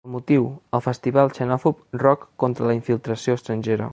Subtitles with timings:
[0.09, 0.45] El motiu:
[0.77, 3.89] el festival xenòfob ‘Rock contra la infiltració estrangera’.